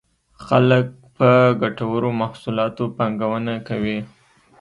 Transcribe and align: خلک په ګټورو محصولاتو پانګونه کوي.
خلک 0.45 0.85
په 1.17 1.29
ګټورو 1.61 2.09
محصولاتو 2.21 2.83
پانګونه 2.97 3.53
کوي. 3.67 3.99